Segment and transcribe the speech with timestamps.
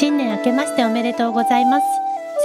[0.00, 1.84] 新年明けましておめでとうございます。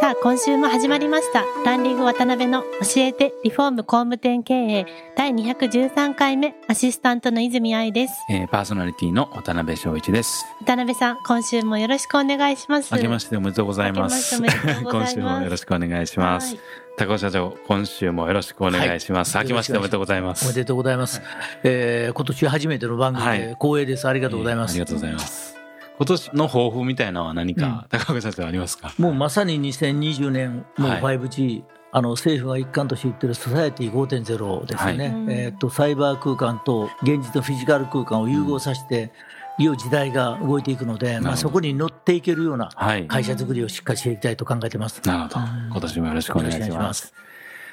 [0.01, 1.45] さあ、今週も始まりました。
[1.63, 8.13] ランディング渡辺の教えてリフォーム工務店経営第213回目アシスタントの泉愛です。
[8.29, 10.45] えーパーソナリティの渡辺翔一です。
[10.65, 12.93] 渡辺さん、今週もよろしくお願いします。
[12.93, 14.13] 明けましておめでとうございます。
[14.13, 16.55] ましておめでとうございます今週もよろしくお願いします。
[16.55, 16.63] はい
[16.97, 19.37] 高尾社長、今週もよろしくお願いします。
[19.37, 20.43] はい明けましておめでとうございます。
[20.43, 21.21] おめでとうございます。
[21.63, 24.09] えー今年初めての番組はいで光栄です。
[24.09, 24.77] ありがとうございます。
[24.77, 25.54] えーありがとうございます。
[25.97, 28.93] 今年の抱負みたいなのは何か、高岡社長ありますか？
[28.97, 31.19] もうまさに2020年、もうはい。
[31.19, 35.37] 5G、あの政府が一貫として言ってるソサエティ5.0ですね、はい。
[35.39, 39.11] えーっとサイバー空間と現実のフィジカル空間を融合させて、
[39.57, 43.07] いう時代が動いていくので、まあ、そこに乗っていけるようなはい。
[43.07, 45.01] 会社作りをしっかりしていきたいと考えてます。
[45.05, 45.35] なるほど。
[45.71, 46.77] 今年もよろしくお願いしま。
[46.79, 47.13] ます。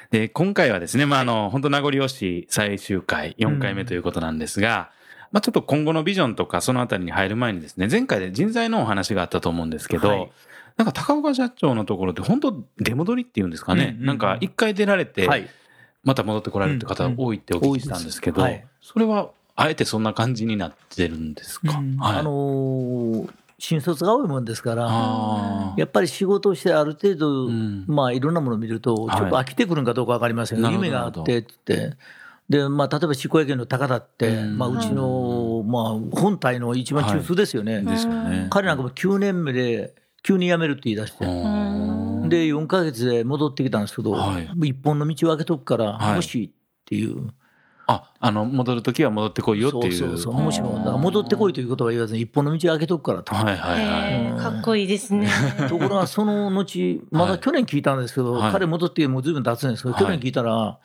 [0.09, 4.91] で、今回はですね、まあ、あの、本当名残惜しい最終回、4回目ということなんですが、
[5.33, 10.31] まあ、ちょっと今後のビジョンとかそのあたりに入る前にですね、前回で人材のお話があったと思うんですけど、はい。
[10.77, 14.05] なんか高岡社長のところって本当出戻りっていうんですかね、うんうんうん。
[14.05, 15.49] なんか一回出られて、はい、
[16.03, 18.63] また戻ってこられるって方が多いってお聞きしたんですけど、うんうん多い。
[18.81, 21.97] それはあえてそんな感じになってるんですか、うん。
[21.97, 27.85] はい、あのー新卒が多いもんですから、やっぱり仕事をしてある程度、ん。
[27.87, 31.93] まあいろんなものを見ると、ちょっと飽きてくるんかどうか分かりませんけど、なるほど夢があってって。
[32.49, 38.47] でまあ、例えば執行役員の高田って、うんまあ、うちの、まあ、本体の一番中枢ですよね、ですよね。
[38.49, 42.29] 彼なんかも9年目で急に辞めるって言い出して、うん。
[42.29, 44.69] で4か月で戻ってきたんですけど、はい。
[44.69, 46.15] 一本の道を開けとくから、はい。
[46.15, 47.29] もしっていう、
[47.85, 49.93] あ、あの、戻るときは戻ってこいよっていう。
[49.93, 53.35] そうそうそう、もしも、だから戻ってこいということは言わずに、一本の道を開けとくからと。
[53.35, 54.41] はいはいはい。
[54.41, 55.29] かっこいいですね。
[55.67, 58.51] ところがその後、まだ去年聞いたんですけど、はい。
[58.53, 60.03] 彼戻ってもうずいぶん経つんですけど、はい。
[60.03, 60.79] 去年聞いたら、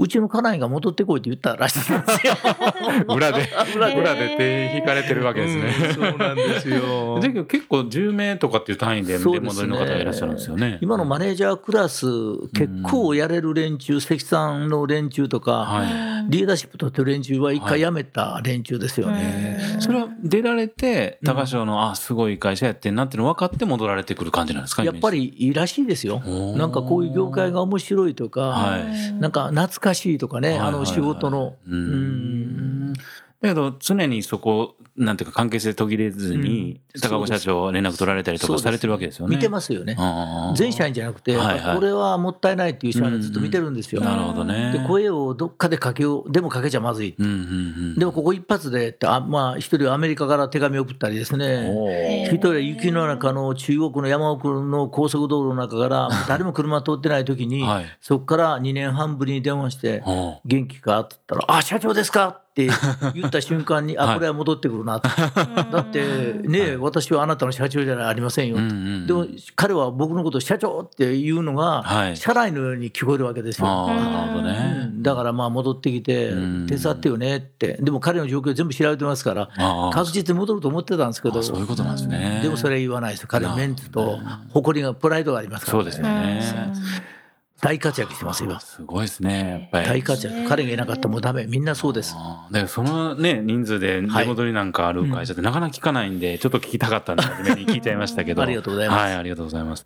[0.00, 2.32] うちの家内が戻ってこいって言ったらしいんですよ。
[3.14, 3.46] 裏で、
[3.76, 5.88] 裏で裏で手引かれてるわけですね。
[5.88, 10.78] うんそうなんですよだけど結構10名とかっていう単位で出戻りの方がいらっしゃるんですよね。
[10.80, 12.06] 今のマネージャークラス、
[12.54, 19.59] 結構やれる連中、関さんの連中とか、はリーダーシップ取ってる連中は一回辞めた連中ですよね。
[19.80, 19.82] い。
[19.82, 25.10] それは出られて、高潮の、あ、すごい会社やってんなっての分かって戻られてくる感じなんですかやっぱ。
[25.10, 26.20] りいいらしいですよ。
[26.56, 31.56] なんかこういう業界が面白いとか、はいなんか懐かしいとかね、はいはいはいあの仕事の。
[31.66, 32.94] ううんん。
[33.40, 39.36] だけど、常にそこ、なんていうか関係性途切れずに、うん高岡社長連絡取られたりとかされてるわけですよね。
[39.36, 39.96] 見てますよね。
[40.56, 44.00] 全社員じゃなくて、はいはいこれはもったいないっていう社員をずっと見てるんですよ。
[44.00, 44.72] なるほどね。
[44.72, 47.14] で声をどっかでかけよう、でもかけちゃまずい。
[47.16, 47.94] うんうんうん。
[47.94, 60.02] でもここ一発でって、あまあ、一人はアメリカから手紙を送ったりですね、一人は雪の中の中国の山奥の高速道路の中から、 誰も車通ってない時に、はいそこから2年半ぶりに電話して、
[60.44, 62.68] 元気かって言ったら、あ、社長ですかって
[63.14, 64.08] 言った瞬間に、 はい。
[64.10, 65.08] あ、これは戻ってくるなと。
[65.08, 68.62] だってね、私はあなたの社長じゃありませんよと。
[68.62, 72.16] うんうんでも彼は僕のことを社長っていうのが、はい。
[72.16, 73.90] 社内のように聞こえるわけですよ。
[75.02, 79.48] だからまあ戻ってきてうん、手伝ってよねって、でも彼の状況全部調べてますから、
[79.92, 82.40] 確実に戻ると思ってたんですけど、あそういうことなんですね。
[82.42, 84.18] でもそれは言わないですよ、彼はメンツと
[84.50, 86.42] 誇りが、プライドがありますから、そうですよね。
[87.62, 89.88] 大活躍してますよ、すごいですね、やっぱり。
[89.88, 92.14] 大活躍、彼がいなかったらもうダメ、みんなそうです。
[92.16, 98.40] ああだからそのね、人数で出戻りなんかある会社ってなかなか聞かないんで、ちょっと聞きたかったんで、初めに聞いちゃいましたけど。
[98.42, 99.00] ありがとうございます。
[99.00, 99.84] はい、ありがとうございます。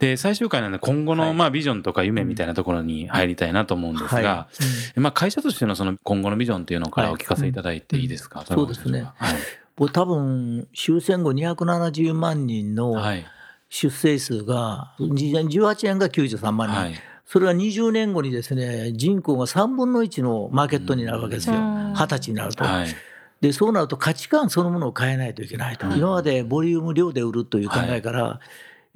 [0.00, 4.48] で、最終回なんで今後の、まあ、ビジョンとか夢みたいなところに入りたいなと思うんですが、は
[4.96, 9.06] まあ、会社としてのその今後のビジョンっていうのからお聞かせいただいていいですか、そうですね。
[9.16, 9.30] は。
[9.30, 9.34] い。
[9.76, 13.26] 僕多分終戦後270万人のはい。
[13.76, 16.94] 出生数が、18年が93万人、はい。
[17.26, 22.64] それは20年後にですね人口が3分の1のマーケットになるわけですよ、うん20歳になると。
[22.64, 22.88] はい。
[23.40, 28.40] でそうなると価値観そのものを変えないといけないと、今までボリューム量で売るという考えから、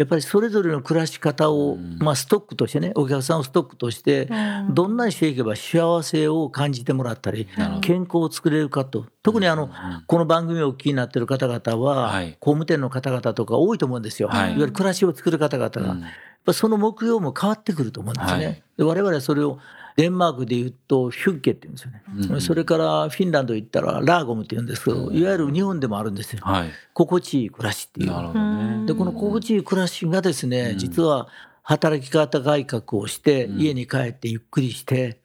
[0.01, 4.31] やっぱりそれぞれの暮らし方を、まあ、ストックとしてねお客さんをストックとして、
[4.71, 7.47] どんなにしていけば幸せを感じてもらったり、
[7.83, 9.05] 健康を作れるかと。
[9.23, 9.69] 特にあの、
[10.07, 12.35] この番組をお聞きになっている方々は、はい。
[12.41, 14.53] 工務店の方々とか多いと思うんですよ、はい。
[14.53, 15.97] い、わゆる暮らしを作る方々が、やっ
[16.47, 18.47] ぱその目標も変わってくると思うんですね。
[18.47, 18.63] はい。
[18.79, 19.59] で我々はそれを
[20.01, 22.03] デンマークでいうとヒュッケって言うんですよね、
[22.33, 25.23] うんそれからフィンランド行ったらラーゴムって言うんですけどい。
[25.23, 26.41] わゆる日本でもあるんですよ。
[26.43, 26.71] はい。
[26.95, 28.07] 心地いい暮らしっていう。
[28.11, 28.87] なるほどね。
[28.87, 30.79] でこの心地いい暮らしがですね、うん。
[30.79, 31.29] 実は
[31.63, 33.61] 働き方改革をして、うん。
[33.61, 35.21] 家に帰ってゆっくりして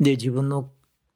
[0.00, 0.70] で自分の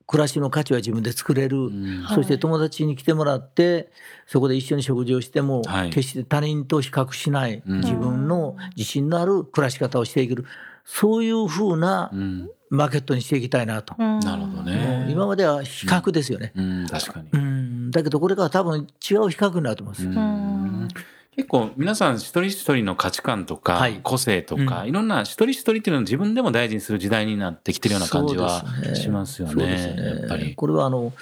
[0.06, 2.02] 暮らしの価値は自分で作れる、うん。
[2.02, 3.90] はいそして友達に来てもらって
[4.26, 5.90] そこで一緒に食事をしても、はい。
[5.90, 10.44] 決して他人と比較しない、うん自分の自信のある暮らし方をしていける。
[10.84, 12.50] そういうふうなうん。
[12.70, 13.94] マーケットにしていきたいなと。
[13.98, 15.10] ななるほどもねう。
[15.10, 16.52] 今までは比較ですよね。
[16.54, 17.36] うん、確かにう。
[17.36, 18.86] ん、だけどこれから多分違う
[19.28, 20.06] 比較になると思います。
[20.06, 20.88] うん
[21.36, 28.64] 結構皆さん一人一人の価値観とかはい個性とか、うんいろんな一人一人っていうのを自分でも大事にする時代になってきてるような感じは
[28.94, 30.20] しますよそうですね。
[30.20, 30.54] やっぱり。
[30.54, 31.12] これはあの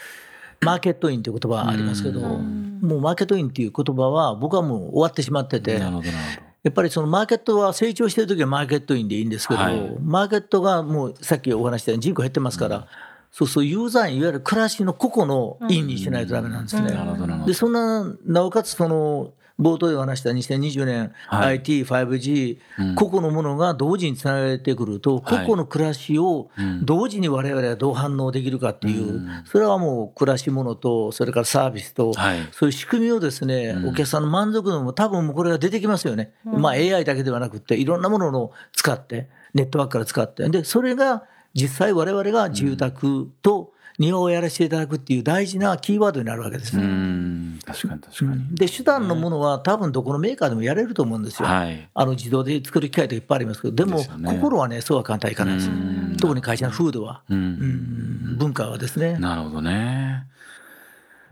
[0.61, 12.89] マーケットインという言葉がありますけど、うんもうマーケットインっていう言葉は僕はもう終わってしまってて、やなるほどなるっぱりそのマーケットは成長してる時はマーケットインでいいんですけど、はいマーケットがもうさっきお話したように人口減ってますから、
[13.31, 16.83] そうそうユーザーいわゆる暮らしの個々のインにしないとダメなんですね。
[16.83, 16.95] ほど。
[16.95, 17.47] なるほどなるほど。
[17.47, 21.59] でそんななおかつその冒頭でお話した2020年、はい。
[21.59, 22.95] IT、5G、うん。
[22.95, 25.45] 個々のものが同時につながれてくると、個はい。
[25.47, 26.85] 々の暮らしをうん。
[26.85, 29.29] 同時に我々はどう反応できるかっていう、うん。
[29.45, 32.49] それはもう暮らしものと、それからサービスと、はい。
[32.53, 33.89] そういう仕組みをですね、うん。
[33.89, 36.33] お客さんの満足度も多分もうこれが出てきますよね。
[36.45, 41.25] まあ AI だけではなくて、いろんなものを使って、ネットワークから使って、で、それが
[41.55, 46.87] 実際我々が住宅と庭をやらせていただくっていう大事なキーワードになるわけですうね。
[46.87, 48.55] ん、確かに確かに。
[48.55, 51.49] で手段のものは多分どこのメーカーでもやれると思うんですよ。
[51.49, 51.89] はい。
[51.93, 57.35] あの自動で作る機械といっぱいありますけどでも心はねそうは簡単にいかないですうん特に会社の風土は、う。
[57.35, 59.19] うんん、文化はですね。
[59.19, 60.27] なるほどね。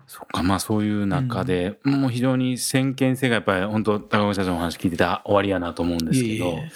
[0.07, 6.71] そっか、まあそういう中で、もう非常に先見性がやっぱり本当高岡社長のお話聞いてた終わりやなと思うんですけど、いえいえ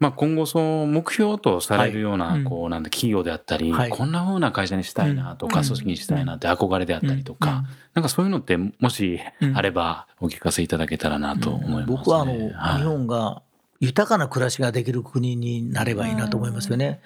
[0.00, 3.90] まあ今後その目標とされるような、こうなんだ企業であったり、はい。
[3.90, 5.64] こんな風な会社にしたいなとか、うん。
[5.64, 7.66] 組織にしたいなって憧れであったりとか、うん。
[7.94, 9.56] なんかそういうのってもしうん。
[9.56, 11.86] あればお聞かせいただけたらなと思います、ね。
[11.86, 12.78] 僕はあの、はい。
[12.78, 13.42] 日本が
[13.80, 17.00] 豊かな暮らしができる国になればいいなと思いますよね。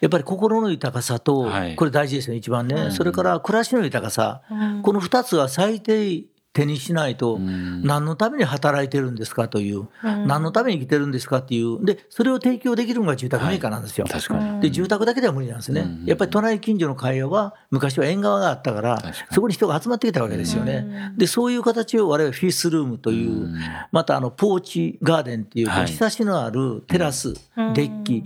[0.00, 1.74] やっぱり心の豊かさと、はい。
[1.74, 2.92] これ大事ですね、一番ね、うん。
[2.92, 4.42] それから暮らしの豊かさ、
[4.82, 6.24] この2つは最低
[6.56, 7.82] 手にしないと、うん。
[7.82, 10.26] 何のために働いてるんですかという、うん。
[10.26, 14.06] 何のために生きてるんですかっていう、でそれを提供できるのが住宅メーカーなんですよ。
[14.08, 14.60] 確かに。
[14.62, 23.58] で住宅だけでは無理なんですね、うんやっぱり隣近所の会話は昔は縁側があったからそこに人が集まってきたわけですよね、でそういう形を我々フィッスルームという、うん。
[23.92, 25.86] またあのポーチガーデンっていう、はい。
[25.86, 27.74] 日差しのあるテラス、うん。
[27.74, 28.24] デッキ、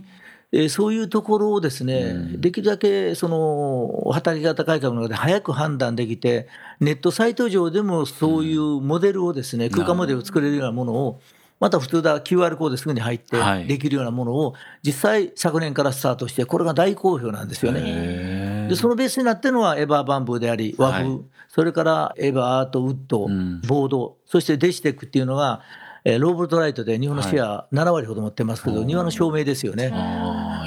[0.52, 2.40] えーそういうところをですね、うん。
[2.40, 6.48] できるだけその働き方改革の中で早く判断できて、
[6.80, 11.20] ネットサイト上でもそういうモデルをですね、空間モデルを作れるようなものを、
[11.60, 13.66] また普通だ QR コードですぐに入ってはい。
[13.66, 18.66] できるようなものを、実際昨年からスタートして、これが大好評なんですよね。
[18.68, 21.20] でそのベースになってるのはエバーバンブーであり和風、はい。
[21.48, 23.60] それからエバーアートウッド、うん。
[23.66, 25.60] ボードそしてデジテックっていうのが、
[26.04, 29.92] えーローボルトライトで日本のシェア7割ほど持ってますけど、はい庭の照明ですよね。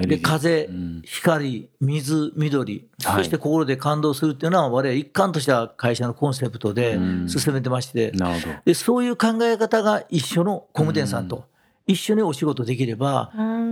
[0.01, 1.01] で風、うん。
[1.03, 3.17] 光、水、緑、はい。
[3.17, 7.29] そして心で感動するっていうのは、我々一貫とした会社のコンセプトでうん。
[7.29, 8.55] 進めてまして、なるほど。
[8.65, 11.45] でそういう考え方が一緒の工務店さんと
[11.87, 13.31] 一緒にお仕事できれば、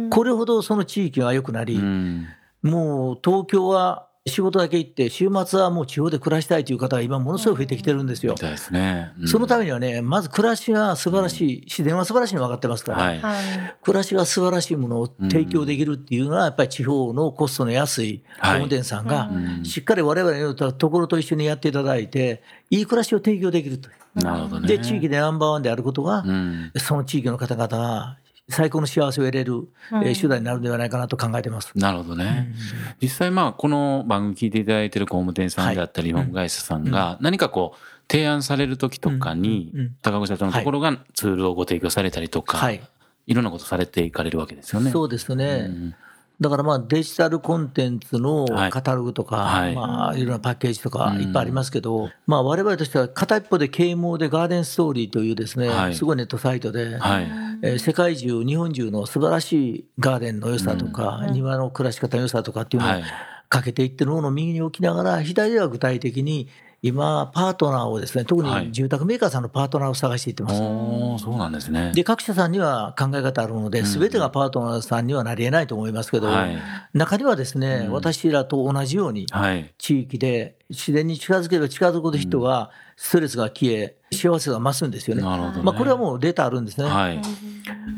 [0.10, 2.28] これほどその地域が良くなり、うん。
[2.62, 9.13] もう東京は仕事だけ行って、週末はもう地方で暮らしたいという方が今、ものすごい増えてきてるんですよすね。
[9.19, 13.19] うんそのためにはね、まず暮らしが素晴らしい、自然は素晴らしいの分かってますから、はい。
[13.19, 13.44] はい。
[13.81, 24.23] 暮らしが素晴らしいものを提供できるっていうのは、やっぱり地方のコストの安い工はい務店さんがう、んしっかり我々のところと一緒にやっていただいて、いい暮らしを提供できるという。
[24.23, 24.68] なるほどね。
[24.68, 26.71] で、地域でナンバーワンであることがう、ん。
[26.78, 28.18] その地域の方々が
[28.50, 31.71] 最高の幸せを得れる、えー手段になるのではないかなと考えてます。
[31.76, 32.54] なるほどね。
[33.02, 36.24] 実際まあこの番組聞いていただいてる工務店さんであったり、はい。
[36.24, 37.80] 今部会社さんが何かこう
[38.12, 39.80] 提案される時とかにうん。
[39.80, 39.86] うん。
[39.86, 42.81] うん高岡社長のところがツールをご提供されたりとか、はい。
[43.28, 44.92] い、ろんなことされていかれるわけですよね。
[44.92, 45.68] そうですね。
[45.69, 45.95] うん。
[46.42, 48.71] だからまあデジタルコンテンツのはい。
[48.71, 49.76] カタログとか、はい。
[49.76, 51.21] まあいろんなパッケージとかうん。
[51.21, 55.95] いっぱいありますけど、まあ我々としては片一方で啓蒙でガーデンストーリーというですね、はい。
[55.95, 57.31] すごいネットサイトで、はい。
[57.63, 63.03] えー世界中、日本中の素晴らしいガーデンの良さとか、庭の暮らし方の良さとかっていうのをはい
[63.49, 66.47] かけていってるものを右に置きながら、左では具体的に
[66.81, 70.56] 今、パートナーをですね、特はいに住宅メーカーさんのパートナーを探していってます。
[70.61, 71.91] おーそうなんですね。
[71.94, 76.57] で、各社さんには考え方あるので、すべてがパートナーさんにはなり得ないと思いますけど、はい。
[76.94, 79.71] 中にはですね、うん私らと同じように、はい。
[79.77, 85.21] 地域で自然に近づけば近づくほど人がストレスが消え、幸せが増すんですよね。
[85.23, 85.27] ね。
[85.63, 86.85] まあ、これはもうデータあるんですね。
[86.87, 87.21] はい。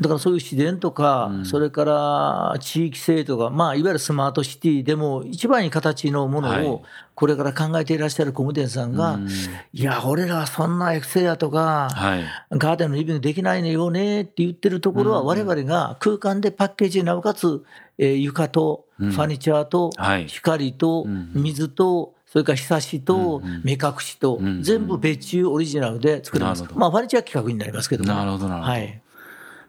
[0.00, 1.44] だからそういう自然とか、うん。
[1.44, 6.62] それから地域性とか、まあ、いわゆるスマートシティでも一番いい形のもはい。
[6.64, 6.82] のを
[7.16, 9.28] これから考えていらっしゃる工務店さんが、うん。
[9.72, 12.24] いや、俺らはそんなエクセアとか、はい。
[12.52, 15.26] ガーデンのリビングできないのよねって言ってるところは、うん。
[15.26, 17.64] 我々が空間でパッケージなおかつ、
[17.98, 19.10] えー床とフうん。
[19.10, 20.28] ァニチャーとはい。
[20.28, 21.30] 光とうん。
[21.34, 28.12] 水と、それから日差しとうん目隠しとうん、全部別注オリジナルで作れますまあ、ファニチャー企画になりますけども。
[28.12, 29.00] なるほどなるほどはい。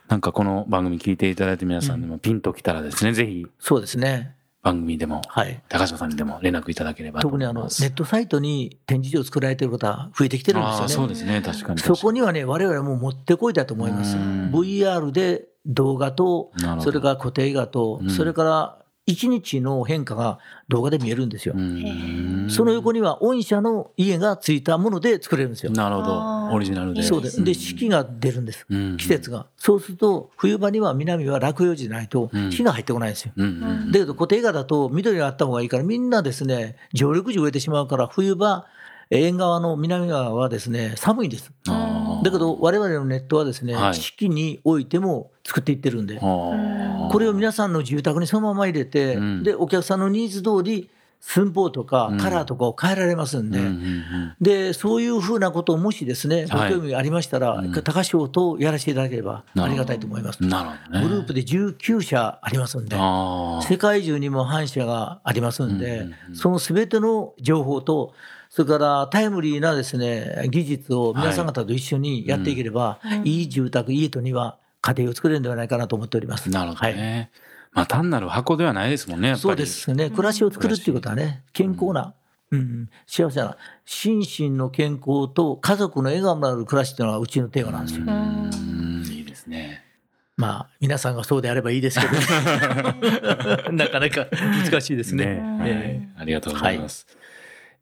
[0.08, 4.36] なんかこの番組聞いていただいて皆さんでもピンときたらですね、ぜひそうですね。
[4.64, 5.62] 番組でも、はい。
[5.70, 7.68] 高島さんにでも連絡いただければと特にあのネ。
[7.68, 11.14] ットサイトに展示場を作られている方増えてきてるんですああそよね。
[11.14, 11.80] うですね、確かに。
[11.80, 14.18] そこにはね、我々はもう持ってこいだと思います。
[14.18, 21.62] うん VR で動画とそれから固定画とうん、それから1日の変化が動画で見えるんですよう。
[21.62, 25.72] んその横には御社の家がついたもので作れるんですよ。
[25.72, 26.54] なるほど。
[26.54, 27.04] オリジナルで。
[27.04, 27.44] そうです。
[27.44, 28.98] で、ん四季が出るんですうん。
[28.98, 29.46] 季節が。
[29.58, 33.32] そうすると、冬場には南は落葉樹でないとうん日が入ってこないんですよ。
[33.38, 38.66] だけど固定画だと緑があった方がいいからみんなですね常緑樹植えてしまうから冬場
[39.12, 41.95] えー縁側の南側はですね寒いんですあー
[42.26, 43.94] だけど我々のネットはですね、はい。
[43.94, 46.20] 四季においても作っていってるんで。
[46.20, 49.44] これを皆さんの住宅にそのまま入れて、うん。
[49.44, 50.90] でお客さんのニーズ通り
[51.28, 60.44] 寸法とかうんカラーとかを変えられますんで、うんでそういうふうなことをもしですねごはい興味ありましたら、うん高潮とやらせていただければありがたいと思います。
[60.44, 61.08] なるほどね。
[61.08, 62.96] グループで19社ありますんで。
[63.68, 68.14] 世界中にも反社がありますんで、うんそのすべての情報と、
[68.50, 76.50] それからタイムリーなですね、技術を皆さん方と一緒にやっていければ、いい住宅、家とには家庭を作れるんではないかなと思っております。
[76.50, 77.30] なるほどはい。
[77.76, 77.82] ね。
[77.82, 79.42] まあ単なる箱ではないですもんね、やっぱり。
[79.42, 80.10] そうですね。
[80.10, 82.14] 暮らしを作るっていうことはね、健康な、
[82.52, 88.06] うん、幸せな、心身の健康と家族の笑顔のある暮らしっていうのがうちのテーマなんですよ。
[88.08, 89.84] うんいいですね。
[90.38, 92.14] まあ、皆さんがそうであればいいですけど、
[93.72, 95.36] なかなか難しいですね。
[95.36, 97.08] ねはいありがとうございます。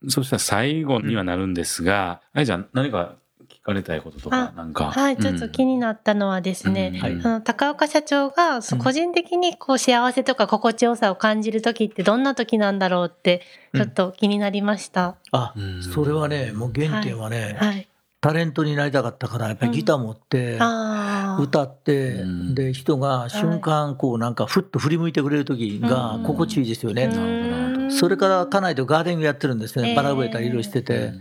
[0.08, 3.16] そしたら最後にはなるんですが、あいちゃん何か
[3.50, 4.92] 聞かれたいこととか、あなんか。
[4.92, 7.00] はい、ちょっと気になったのはですね、うん。
[7.00, 7.12] はい。
[7.12, 13.42] あの高岡社長が個人的にこう幸せとか心地よさを感じる時ってどんな時なんだろうって
[13.76, 15.16] ちょっと気になりました。
[15.32, 17.88] あうん、それはね、もう原点はね、はい。
[18.24, 21.42] タレントになりたかったから、やっぱりギター持って、ああ。
[21.42, 22.56] 歌って、うん。
[22.56, 26.24] で、人が瞬間、こうなんか、ふっと振り向いてくれる時がうん。
[26.24, 27.08] 心地いいですよね。
[27.08, 29.92] なるほどそれから家内とガーデニングやってるんですね。
[29.92, 31.14] えーバラ植えたりいろいろしてて、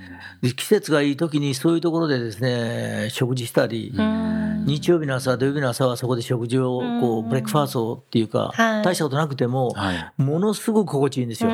[0.43, 10.13] で季節がいい時にそういうところでですね、食事したり、うん日曜日の朝、土曜日の朝はそこで食事を、こうブレックファーストっていうか、はい大したことなくても、はい。
[10.23, 11.51] ものすごく心地いいんですよ。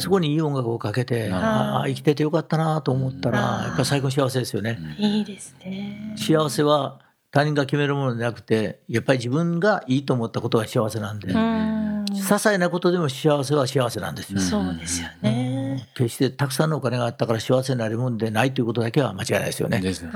[0.00, 4.78] そこにいい音楽をかけて、ああ、生きててよかったなと思ったら、うんやっぱり最高に幸せですよね。
[4.98, 6.14] いいですね。
[6.16, 11.83] 幸せは他人が決めるものでなくて、やっぱり自分がいいと思ったことが幸せなんで、うん。
[12.20, 14.40] 些細なことでも幸せは幸せなんですよ。
[14.40, 15.88] そうですよね。
[15.94, 19.80] 決してたくさんのお金があったから幸せになるもんでないということだけは間違いないですよね。
[19.80, 20.14] ですよね。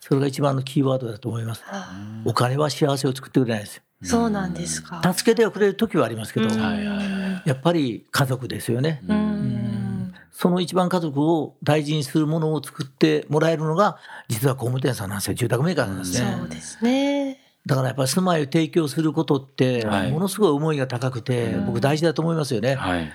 [0.00, 1.62] それが一番のキーワードだと思います。
[1.66, 3.82] あお金は幸せを作ってくれないですよ。
[4.02, 5.00] そうなんですか。
[5.14, 9.00] 助けてはくれる時はありますけど、うんはいはいはやっぱり家族ですよね。
[9.06, 10.14] うん。
[10.32, 13.98] その一番家族を大事にするものを作ってもらえるのが、
[14.28, 15.34] 実は工務店さんなんですよ。
[15.34, 16.36] 住宅メーカーなんですね。
[16.38, 17.41] そうですね。
[17.64, 22.74] だからやっぱり住まいを提供することって、はいものすごい思いが高くて、僕大事だと思いますよね。
[22.74, 23.12] はい。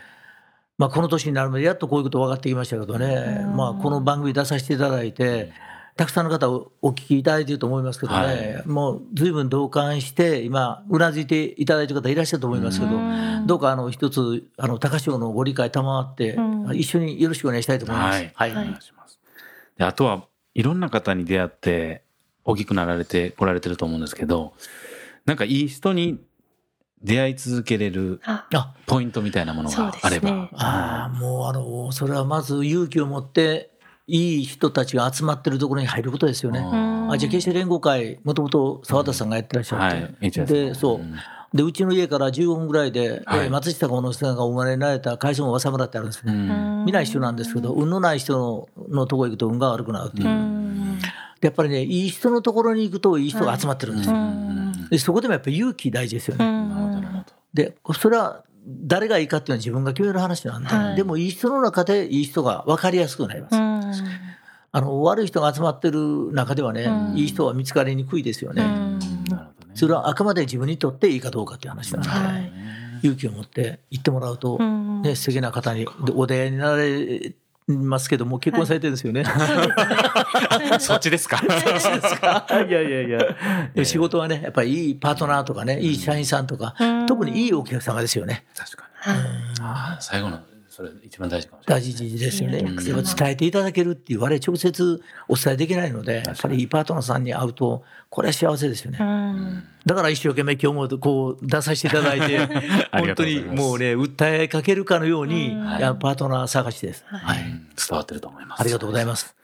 [0.77, 5.51] まあこの年になるまでやっとこういうこと分かってきましたけどね、うんまあこの番組出させていただいて、
[5.98, 18.16] たくさんの方をお聞きいただいていると思いますけどね、はいもう随分同感して、今、うなずいていただいている方いらっしゃると思いますけど、うんどうかあの一つ、あの高潮のご理解賜って、うん一緒によろしくお願いしたいと思います。
[18.16, 18.32] はい。
[18.36, 19.20] はいお願いします。
[19.77, 20.24] で、あとは
[20.54, 22.04] いろんな方に出会って
[22.48, 24.54] 大きくなられて来られてると思うんですけど、
[25.25, 26.20] なんかいい人に
[27.04, 28.22] 出会い続けれる
[28.88, 30.32] ポイントみたいなものがあれば。
[30.32, 33.72] ねああ、もうあの、それはまず勇気を持って、
[34.08, 36.60] いい人たちが集まってるところに入ることですよね。
[36.60, 37.12] うん。
[37.12, 40.48] あじゃあ決して連合会、もともと澤田さんがやってらっしゃって、はい。
[40.48, 41.00] でそう。
[41.00, 41.13] うん。
[41.54, 43.46] でうちの家から15分ぐらいで、はい。
[43.46, 46.32] えー松下幸之助さんがお生まれられた海藻浅村ってあるんですね。
[46.32, 46.86] うん。
[46.86, 50.27] 見ない人なんですけど、運のない人ののところ行くと運が悪くなるっていう。
[51.41, 54.15] やっぱりね、いい人のところに行くといい人が集まってるんですよ。
[54.15, 54.89] うん。
[54.89, 57.25] でそこでもやっぱり勇気大事ですようね。
[57.53, 63.56] で、それは誰がいいかっていうのは自分が決める話なんで、はいでもいい人の中でいい人が分かりやすくなります。
[63.56, 64.08] うん。
[64.72, 68.63] あの悪い人が集まってる中ではね、うんいい人は見つかりにくいですよね。
[68.63, 69.74] うんなるほどね。
[69.75, 72.51] それはあくまで自分にとっていいかどうかっていう話なので、はい。
[73.03, 77.34] 勇気を持って行ってもらうと、うんね、素敵な方にでお出会いになられ
[77.67, 79.25] ますけども結婚されてるんですよね。
[80.79, 81.41] そっちですか？
[82.67, 83.09] いやいやい
[83.75, 83.86] や。
[83.86, 86.75] 仕事はねやっぱりいいパートナーとかねいい社員さんとか、
[87.07, 88.45] 特にいいお客様ですよね。
[88.55, 89.97] 確かに。
[90.00, 90.39] 最後の、
[90.77, 91.81] それ一番大事かもしれない。
[91.81, 92.60] 大事ですよね。
[92.60, 99.00] いいおやっ客様ぱ伝えていただけるっていう我々直接お伝えできないのでやっぱりいいパートナーさんに会うとこれは幸せですよね。
[99.01, 102.38] うんだから一生懸命今日もこう出させていただいて
[102.93, 105.63] 本当にもうね訴えかけるかのように、うん
[105.98, 107.03] パートナー探しです。
[107.07, 108.62] ははい伝わってると思います。
[108.62, 109.36] ありがとうございます。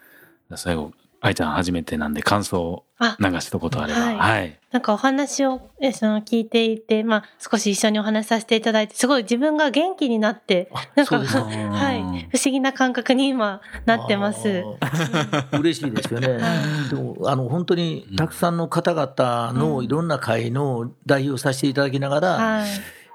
[0.55, 0.91] 最後、
[1.25, 3.99] 愛ちゃん初めてなんで感想をあ流しとことあれば。
[4.01, 4.17] はい。
[4.17, 4.59] はい。
[4.73, 11.43] なんかお話をえその聞いていて、まあ、少し一緒にお話しさせていただいてすごい自分が元気になってなんかそうですか。
[11.47, 11.99] はい。
[12.29, 14.65] 不思議な感覚に今なってます。
[15.57, 16.39] 嬉しいですよね。
[16.91, 22.67] でもあの本当にたくさんの方々のいろんな会の代表をさせていただきながら、はい。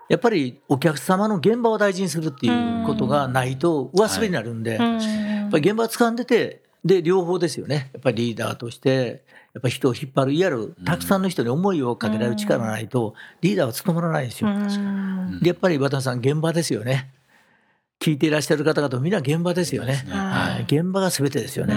[0.09, 5.49] やっぱりお客様の現場を大事にするっていうことがないと上滑りになるんで、やうん。
[5.49, 7.91] っぱり現場掴んでてで両方ですよね。
[7.93, 14.51] やっぱりリーダーとしてやっぱり人を引っ張るいわゆるたくさんの人に思いをかけられる力がないとリーダーは務まらないんですよ。
[14.51, 17.13] うんでやっぱり渡辺さん現場ですよね。
[18.01, 20.05] 聞いていらっしゃる方々みんな現場ですよね。
[20.09, 21.75] はいはい、現場が全てですよね。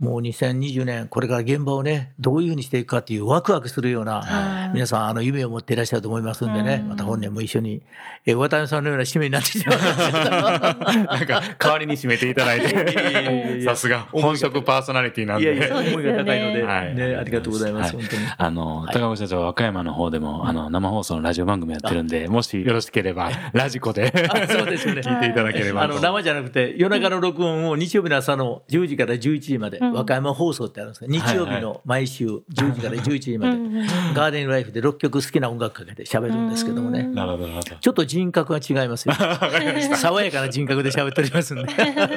[0.00, 4.74] うんもう2020年これから現場をねどういうふうにしていくかっていうワクワクするようなはい。
[4.74, 6.88] 皆さんあの夢を持っていらっしゃると思いますんでねうん。
[6.90, 7.82] また本年も一緒に
[8.26, 15.72] えー渡辺さんのような使命になってしまいましたけどなんか、代わりに締めていただいて、 やさすが、本職パーソナリティなんいやいやで。
[15.72, 16.94] 思いが高いので、はい。
[16.94, 18.04] ね、ありがとうございます、はい。
[18.04, 18.22] 本当に。
[18.36, 18.92] あの、はい。
[18.92, 25.02] 高岡社長は和歌山の方でも、あの、生放送のラジオ番組やってるんで、もしよろしければ、ラジコで、あそうですよね。
[25.06, 25.92] 聞いていただければと。
[25.92, 32.42] あの生じゃなくて夜中の録音を日曜日の朝の10時から11時まで、うん和歌山放送ってあるんですけど日曜日の毎週10
[32.74, 37.76] 時から11時まで、うんガーデンライフで6曲好きな音楽かけて喋るんですけどもね、うんなるほど、なるほど。
[37.76, 39.14] ちょっと人格が違いますよ。
[39.96, 41.72] 爽やかな人格で喋っておりますんで。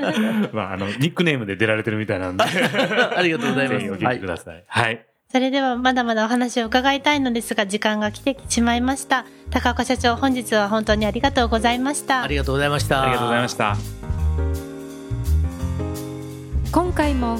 [0.53, 3.79] まあ、あの、ニックネームで出られてるみたいなんで、 ありがとうございます。
[3.79, 4.63] ぜひお聞きください。
[4.67, 5.05] はい。
[5.31, 13.03] それではまだまだお話を伺いたいのですが時間が来てしまいました高岡社長本日は本当にありがとうございましたありがとうございました。
[13.03, 13.77] ありがとうございました。
[16.71, 17.39] 今回も